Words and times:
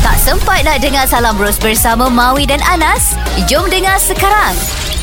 Tak 0.00 0.16
sempat 0.16 0.64
nak 0.64 0.80
dengar 0.80 1.04
Salam 1.04 1.36
Bros 1.36 1.60
bersama 1.60 2.08
Maui 2.08 2.48
dan 2.48 2.64
Anas? 2.64 3.12
Jom 3.44 3.68
dengar 3.68 4.00
sekarang. 4.00 4.56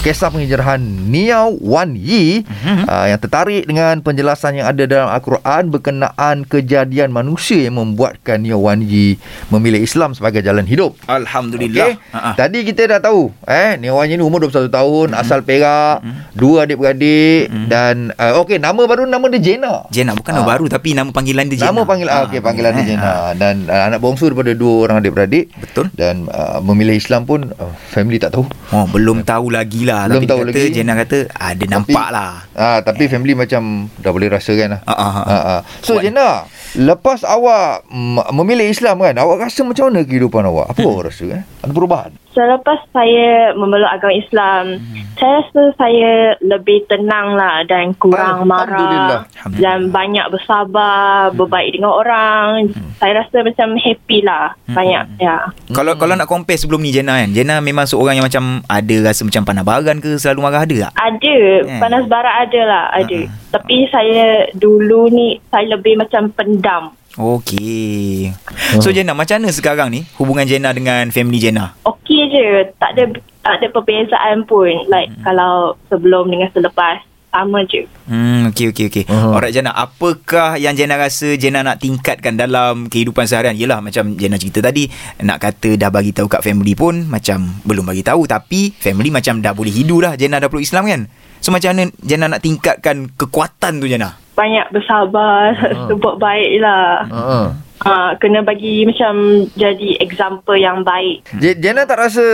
Kisah 0.00 0.32
penghijrahan 0.32 0.80
Niao 0.80 1.60
Wan 1.60 1.92
Yi 1.92 2.40
mm-hmm. 2.40 2.88
uh, 2.88 3.06
yang 3.12 3.20
tertarik 3.20 3.68
dengan 3.68 4.00
penjelasan 4.00 4.56
yang 4.56 4.72
ada 4.72 4.88
dalam 4.88 5.12
Al-Quran 5.12 5.68
berkenaan 5.68 6.48
kejadian 6.48 7.12
manusia 7.12 7.68
yang 7.68 7.76
membuatkan 7.76 8.40
Niao 8.40 8.64
Wan 8.64 8.80
Yi 8.80 9.20
memilih 9.52 9.84
Islam 9.84 10.16
sebagai 10.16 10.40
jalan 10.40 10.64
hidup. 10.64 10.96
Alhamdulillah. 11.04 12.00
Okay. 12.00 12.16
Uh-huh. 12.16 12.32
Tadi 12.32 12.58
kita 12.64 12.96
dah 12.96 13.00
tahu 13.04 13.28
eh 13.44 13.76
Niao 13.76 14.00
Wan 14.00 14.08
Yi 14.08 14.16
ni 14.16 14.24
umur 14.24 14.48
21 14.48 14.72
tahun, 14.72 15.06
mm-hmm. 15.12 15.20
asal 15.20 15.44
Perak, 15.44 16.00
mm-hmm. 16.00 16.22
dua 16.32 16.56
adik-beradik 16.64 17.52
mm-hmm. 17.52 17.66
dan 17.68 18.16
uh, 18.16 18.40
okey 18.40 18.56
nama 18.56 18.80
baru 18.88 19.04
nama 19.04 19.28
dia 19.36 19.52
Jena. 19.52 19.84
Jena 19.92 20.16
bukan 20.16 20.32
nama 20.32 20.48
Ah. 20.48 20.56
baru 20.56 20.64
tapi 20.72 20.96
nama 20.96 21.12
panggilan 21.12 21.44
dia 21.52 21.60
Jena. 21.60 21.76
Nama 21.76 21.80
panggilan 21.84 22.12
ah, 22.16 22.24
okey 22.24 22.40
panggilan 22.40 22.72
dia 22.80 22.84
eh, 22.84 22.88
Jena 22.96 23.04
ah. 23.04 23.32
dan 23.36 23.68
uh, 23.68 23.82
anak 23.92 24.00
bongsu 24.00 24.32
daripada 24.32 24.56
dua 24.56 24.88
orang 24.88 25.04
adik-beradik. 25.04 25.52
Betul. 25.60 25.92
Dan 25.92 26.24
uh, 26.32 26.64
memilih 26.64 26.96
Islam 26.96 27.28
pun 27.28 27.52
uh, 27.52 27.72
family 27.92 28.16
tak 28.16 28.32
tahu. 28.32 28.48
Oh, 28.72 28.88
belum 28.88 29.28
tahu 29.28 29.52
lagi 29.52 29.84
lah. 29.84 29.89
Belum 30.06 30.22
tapi 30.22 30.26
tahu 30.30 30.38
kata, 30.46 30.60
lagi. 30.60 30.74
Jena 30.74 30.92
kata, 30.94 31.18
ada 31.34 31.64
nampak 31.66 32.08
lah. 32.14 32.32
Ah 32.54 32.78
tapi 32.84 33.10
family 33.10 33.34
macam 33.34 33.90
dah 33.98 34.10
boleh 34.14 34.28
rasa 34.30 34.52
kan 34.54 34.78
lah. 34.78 34.80
Ah, 34.86 34.92
ah, 34.94 35.12
ah. 35.14 35.24
Ah, 35.26 35.34
ah. 35.34 35.60
So 35.82 35.98
Kuat. 35.98 36.06
Jena, 36.06 36.46
lepas 36.78 37.26
awak 37.26 37.86
memilih 38.30 38.70
Islam 38.70 39.02
kan, 39.02 39.14
awak 39.18 39.50
rasa 39.50 39.66
macam 39.66 39.90
mana 39.90 40.06
kehidupan 40.06 40.46
awak? 40.46 40.76
Apa 40.76 40.86
awak 40.86 41.10
rasa 41.10 41.24
kan? 41.26 41.42
Ada 41.66 41.72
perubahan? 41.74 42.10
Selepas 42.30 42.78
saya 42.88 43.50
memeluk 43.52 43.90
agama 43.90 44.14
Islam, 44.14 44.78
Hmm. 44.78 45.02
saya 45.14 45.42
rasa 45.42 45.62
saya 45.74 46.12
lebih 46.40 46.86
tenang 46.86 47.34
lah 47.34 47.66
dan 47.66 47.90
kurang 47.94 48.46
Alhamdulillah. 48.46 49.26
marah 49.26 49.58
dan 49.58 49.90
banyak 49.90 50.26
bersabar, 50.30 51.34
berbaik 51.34 51.74
dengan 51.74 51.90
orang. 51.90 52.70
Hmm. 52.70 52.94
Saya 52.96 53.20
rasa 53.20 53.42
macam 53.42 53.74
happy 53.74 54.22
lah. 54.22 54.54
Banyak, 54.64 55.18
ya. 55.18 55.50
Kalau 55.68 55.98
kalau 55.98 56.14
nak 56.14 56.26
compare 56.26 56.54
sebelum 56.54 56.78
ni 56.78 56.90
Jena 56.90 57.18
kan, 57.18 57.30
Jena 57.30 57.58
memang 57.58 57.84
seorang 57.84 58.14
yang 58.14 58.24
macam 58.24 58.62
ada 58.64 58.96
rasa 59.02 59.26
macam 59.26 59.42
pandang 59.42 59.66
baran 59.66 59.98
ke 59.98 60.14
selalu 60.14 60.40
marah 60.40 60.62
ada 60.62 60.76
tak? 60.86 60.92
Ada, 60.94 61.36
Eh. 61.66 61.80
panas 61.82 62.04
barat 62.06 62.34
ada 62.46 62.60
lah, 62.62 62.84
ada. 62.94 63.18
Hmm. 63.20 63.32
Tapi 63.50 63.90
saya 63.90 64.26
dulu 64.54 65.10
ni, 65.10 65.42
saya 65.50 65.66
lebih 65.68 65.98
macam 65.98 66.30
pendam. 66.30 66.94
Okey. 67.18 68.30
Oh. 68.76 68.82
So 68.82 68.94
Jena, 68.94 69.18
macam 69.18 69.42
mana 69.42 69.50
sekarang 69.50 69.90
ni 69.90 70.06
hubungan 70.14 70.46
Jena 70.46 70.70
dengan 70.70 71.10
family 71.10 71.42
Jena? 71.42 71.74
Okey 71.82 72.30
je, 72.30 72.70
tak 72.78 72.94
ada 72.94 73.10
tak 73.40 73.54
ada 73.58 73.66
perbezaan 73.72 74.46
pun. 74.46 74.70
Like 74.86 75.10
kalau 75.26 75.74
sebelum 75.90 76.30
dengan 76.30 76.52
selepas, 76.54 77.02
sama 77.30 77.62
je. 77.66 77.86
Hmm, 78.10 78.50
okey 78.50 78.74
okey 78.74 78.86
okey. 78.90 79.04
Uh-huh. 79.06 79.38
Alright 79.38 79.54
Jena, 79.54 79.70
apakah 79.74 80.58
yang 80.58 80.74
Jena 80.74 80.98
rasa 80.98 81.38
Jena 81.38 81.62
nak 81.62 81.78
tingkatkan 81.78 82.34
dalam 82.34 82.90
kehidupan 82.90 83.24
seharian? 83.30 83.54
Yelah 83.54 83.78
macam 83.78 84.18
Jena 84.18 84.36
cerita 84.36 84.58
tadi, 84.60 84.90
nak 85.22 85.38
kata 85.38 85.78
dah 85.78 85.90
bagi 85.94 86.10
tahu 86.10 86.26
kat 86.26 86.42
family 86.42 86.74
pun 86.74 87.06
macam 87.06 87.62
belum 87.62 87.86
bagi 87.86 88.02
tahu 88.02 88.26
tapi 88.26 88.74
family 88.74 89.14
macam 89.14 89.38
dah 89.38 89.54
boleh 89.54 89.70
hidu 89.70 90.02
dah 90.02 90.18
Jena 90.18 90.42
dah 90.42 90.50
peluk 90.50 90.66
Islam 90.66 90.90
kan? 90.90 91.00
So 91.40 91.54
macam 91.54 91.72
mana 91.72 91.88
Jena 92.02 92.26
nak 92.26 92.42
tingkatkan 92.42 93.14
kekuatan 93.14 93.78
tu 93.78 93.86
Jena? 93.86 94.18
Banyak 94.40 94.72
bersabar, 94.72 95.52
sebut 95.92 96.16
baik 96.16 96.64
lah. 96.64 97.04
Uh-huh. 97.04 97.46
Ha, 97.80 98.12
kena 98.20 98.44
bagi 98.44 98.84
macam 98.84 99.44
jadi 99.56 100.00
example 100.04 100.56
yang 100.56 100.84
baik. 100.84 101.24
Jena 101.40 101.88
tak 101.88 101.96
rasa 101.96 102.24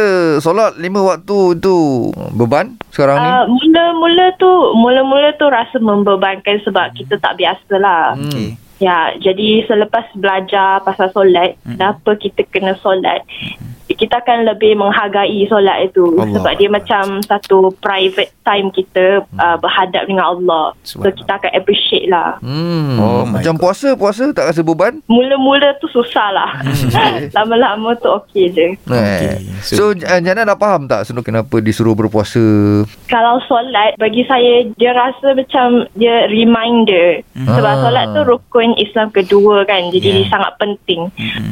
solat 0.43 0.75
lima 0.75 1.03
waktu 1.07 1.55
tu 1.63 2.11
beban 2.35 2.75
sekarang 2.91 3.23
ni? 3.23 3.31
Uh, 3.31 3.45
mula-mula 3.47 4.27
tu 4.43 4.51
mula-mula 4.75 5.31
tu 5.39 5.47
rasa 5.47 5.79
membebankan 5.79 6.59
sebab 6.67 6.91
kita 6.99 7.23
tak 7.23 7.39
biasa 7.39 7.75
lah. 7.79 8.19
Hmm. 8.19 8.27
Okey. 8.27 8.59
Ya, 8.77 9.17
jadi 9.17 9.65
selepas 9.65 10.05
belajar 10.19 10.85
pasal 10.85 11.09
solat, 11.15 11.57
kenapa 11.65 12.13
kita 12.21 12.45
kena 12.53 12.77
solat? 12.83 13.25
Kita 13.97 14.19
akan 14.19 14.45
lebih 14.47 14.77
menghargai 14.77 15.43
solat 15.47 15.87
itu 15.87 16.05
Allah. 16.13 16.33
sebab 16.33 16.53
dia 16.55 16.69
macam 16.69 17.03
satu 17.21 17.57
private 17.77 18.33
time 18.43 18.71
kita 18.71 19.05
uh, 19.35 19.57
berhadap 19.57 20.05
dengan 20.05 20.31
Allah. 20.31 20.77
So 20.83 21.03
kita 21.03 21.33
akan 21.35 21.51
appreciate 21.53 22.07
lah. 22.07 22.39
Hmm. 22.39 22.97
Oh 22.97 23.23
my 23.23 23.41
macam 23.41 23.57
puasa, 23.57 23.93
puasa 23.93 24.29
tak 24.31 24.47
rasa 24.47 24.61
beban? 24.61 25.01
Mula-mula 25.07 25.75
tu 25.77 25.89
susah 25.89 26.29
lah. 26.31 26.51
Lama-lama 27.37 27.97
tu 27.97 28.09
okey 28.15 28.45
je. 28.49 28.67
Okay. 28.83 29.41
So- 29.63 29.77
So, 29.77 29.93
so 29.93 30.19
Jana 30.19 30.43
dah 30.43 30.57
faham 30.57 30.85
tak 30.85 31.05
Sunu 31.05 31.21
kenapa 31.21 31.59
disuruh 31.59 31.93
berpuasa? 31.93 32.41
kalau 33.07 33.39
solat 33.43 33.95
bagi 33.97 34.25
saya 34.25 34.67
dia 34.73 34.91
rasa 34.91 35.33
macam 35.33 35.67
dia 35.93 36.27
reminder 36.27 37.23
sebab 37.37 37.69
Ah. 37.69 37.81
solat 37.81 38.07
tu 38.11 38.21
rukun 38.25 38.75
Islam 38.77 39.09
kedua 39.11 39.63
kan 39.63 39.89
jadi 39.89 40.05
Yeah. 40.07 40.17
dia 40.19 40.31
sangat 40.31 40.53
penting 40.57 41.01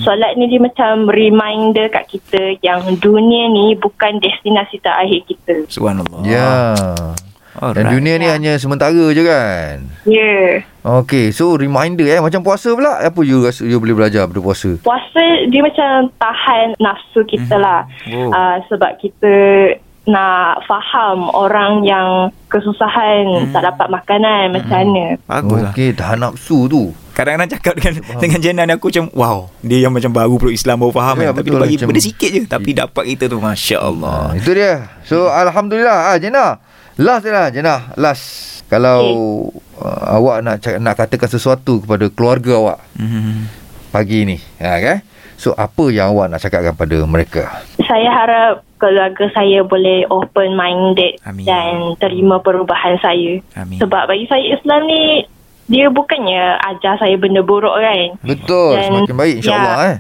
solat 0.00 0.34
ni 0.34 0.47
dia 0.47 0.59
macam 0.59 1.06
reminder 1.06 1.87
kat 1.88 2.06
kita 2.09 2.34
yang 2.61 2.81
dunia 2.97 3.49
ni 3.49 3.75
bukan 3.75 4.19
destinasi 4.19 4.78
terakhir 4.78 5.21
kita 5.25 5.55
Subhanallah. 5.69 6.21
Ya. 6.22 6.75
Dan 7.55 7.87
Alright. 7.87 7.87
dunia 7.89 8.15
ni 8.19 8.27
Ya. 8.27 8.34
hanya 8.34 8.53
sementara 8.59 8.91
je 9.09 9.22
kan? 9.22 9.78
ya 10.05 10.19
yeah. 10.19 10.53
Okey, 10.84 11.31
so 11.31 11.55
reminder 11.55 12.05
eh 12.05 12.19
macam 12.19 12.43
puasa 12.43 12.69
pula. 12.71 12.99
Apa 12.99 13.23
you 13.23 13.41
rasa 13.41 13.62
you 13.62 13.78
boleh 13.78 13.94
belajar 13.94 14.27
pada 14.27 14.37
puasa? 14.37 14.75
puasa 14.83 15.23
dia 15.47 15.62
macam 15.62 16.11
tahan 16.15 16.75
nafsu 16.77 17.23
kita 17.25 17.56
lah 17.56 17.87
Oh. 18.11 18.28
uh, 18.28 18.59
sebab 18.67 18.99
kita 18.99 19.33
nak 20.05 20.61
faham 20.67 21.33
orang 21.33 21.81
yang 21.81 22.28
kesusahan 22.53 23.49
tak 23.50 23.65
dapat 23.65 23.89
makanan 23.89 24.53
macam 24.53 24.84
mana 24.84 25.17
Bagus 25.25 25.61
lah. 25.62 25.73
Okey, 25.73 25.89
tahan 25.94 26.19
nafsu 26.21 26.59
tu. 26.67 26.93
Kadang-kadang 27.14 27.50
cakap 27.52 27.75
dengan 27.75 27.92
dengan 28.19 28.38
Jena 28.38 28.62
ni 28.64 28.72
aku 28.72 28.91
macam 28.91 29.06
wow, 29.12 29.38
dia 29.60 29.78
yang 29.80 29.91
macam 29.91 30.10
baru 30.10 30.34
peluk 30.34 30.50
Islam 30.52 30.76
baru 30.76 30.92
faham 30.92 31.14
Ya, 31.16 31.22
kan. 31.25 31.34
Tapi 31.36 31.47
dia 31.47 31.54
bagi 31.56 31.76
macam- 31.76 31.88
benda 31.88 32.02
sikit 32.02 32.30
je 32.30 32.42
tapi 32.44 32.70
dapat 32.72 33.04
kita 33.08 33.25
tu 33.26 33.38
masya-Allah. 33.38 34.14
Ha, 34.28 34.36
itu 34.36 34.50
dia. 34.50 34.72
So 35.02 35.26
alhamdulillah 35.26 36.10
ah 36.10 36.16
Jena. 36.16 36.58
Last 36.97 37.25
lah 37.25 37.48
Jena. 37.48 37.94
Last. 37.94 38.25
Kalau 38.64 38.98
uh, 39.76 40.02
awak 40.10 40.41
nak 40.41 40.56
cakap, 40.58 40.78
nak 40.78 40.94
katakan 40.97 41.28
sesuatu 41.28 41.78
kepada 41.80 42.08
keluarga 42.08 42.52
awak 42.56 42.78
Hmm. 42.94 43.46
pagi 43.88 44.25
ni. 44.25 44.36
Ha 44.58 44.78
kan? 44.78 44.98
So 45.36 45.50
apa 45.52 45.91
yang 45.91 46.10
awak 46.10 46.31
nak 46.31 46.41
cakapkan 46.41 46.75
pada 46.75 46.96
mereka? 47.04 47.62
saya 47.84 48.08
harap 48.08 48.52
keluarga 48.76 49.28
saya 49.31 49.60
boleh 49.62 50.08
open 50.08 50.54
minded 50.54 51.20
Amin. 51.22 51.44
dan 51.44 51.94
terima 51.96 52.41
perubahan 52.41 52.96
saya. 52.98 53.38
Amin. 53.54 53.76
Sebab 53.76 54.08
bagi 54.08 54.25
saya 54.25 54.41
Islam 54.50 54.81
ni 54.84 55.22
dia 55.66 55.88
bukannya 55.88 56.60
ajar 56.62 56.97
saya 56.97 57.16
benda 57.16 57.41
buruk 57.41 57.72
kan. 57.72 58.16
Betul, 58.20 58.76
Dan- 58.76 58.84
semakin 59.04 59.16
baik 59.16 59.34
insya-Allah 59.41 59.76
ya. 59.76 59.86
eh. 59.86 59.97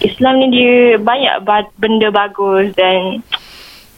Islam 0.00 0.38
ni 0.38 0.46
dia 0.50 0.74
banyak 0.96 1.34
ba- 1.42 1.74
benda 1.74 2.10
bagus 2.10 2.70
dan 2.74 3.22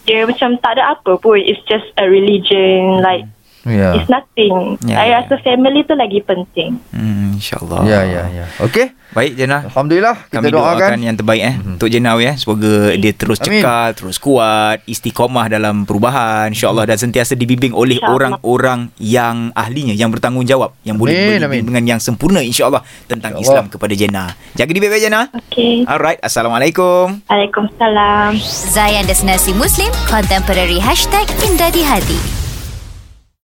dia 0.05 0.25
macam 0.25 0.57
tak 0.59 0.77
ada 0.77 0.97
apa 0.97 1.17
pun. 1.17 1.37
It's 1.37 1.61
just 1.67 1.85
a 1.97 2.05
religion 2.05 3.01
like 3.01 3.29
Ya. 3.69 3.93
it's 3.93 4.09
nothing. 4.09 4.81
Ya, 4.89 4.97
saya 4.97 5.11
ya. 5.11 5.17
rasa 5.21 5.35
family 5.45 5.85
tu 5.85 5.93
lagi 5.93 6.25
penting. 6.25 6.81
Hmm, 6.97 7.37
insya-Allah. 7.37 7.81
Ya, 7.85 8.01
ya, 8.09 8.23
ya. 8.33 8.45
Okey. 8.65 8.97
Baik 9.11 9.35
Jena. 9.35 9.67
Alhamdulillah 9.67 10.31
kita 10.31 10.39
Kami 10.39 10.55
doakan. 10.55 10.79
doakan 10.79 11.01
yang 11.03 11.17
terbaik 11.19 11.43
eh 11.43 11.55
mm-hmm. 11.59 11.75
untuk 11.75 11.89
Jenawi 11.91 12.31
eh 12.31 12.37
semoga 12.39 12.95
dia 12.95 13.11
terus 13.11 13.43
Amin. 13.43 13.59
cekal, 13.59 13.89
terus 13.99 14.17
kuat, 14.23 14.87
istiqamah 14.87 15.51
dalam 15.51 15.83
perubahan 15.83 16.55
insya-Allah 16.55 16.95
dan 16.95 16.95
sentiasa 16.95 17.35
dibimbing 17.35 17.75
oleh 17.75 17.99
InsyaAllah. 17.99 18.39
orang-orang 18.39 18.81
yang 19.03 19.51
ahlinya 19.59 19.99
yang 19.99 20.15
bertanggungjawab 20.15 20.79
yang 20.87 20.95
boleh 20.95 21.11
Amin, 21.11 21.27
beri 21.27 21.43
amin. 21.43 21.59
bimbingan 21.67 21.99
yang 21.99 22.01
sempurna 22.01 22.39
insya-Allah 22.39 22.87
tentang 23.11 23.35
InsyaAllah. 23.35 23.51
Islam 23.51 23.65
kepada 23.67 23.95
Jena. 23.99 24.25
Jaga 24.55 24.71
diri 24.71 24.83
baik-baik 24.87 25.03
Jena. 25.03 25.23
Okay. 25.51 25.83
Alright, 25.91 26.23
assalamualaikum. 26.23 27.27
Waalaikumsalam. 27.27 28.39
Zayan 28.71 29.11
Destinasi 29.11 29.59
Muslim 29.59 29.91
Contemporary 30.07 30.79
Hashtag 30.79 31.27
Indah 31.43 31.75
di 31.75 31.83
Hati 31.83 32.40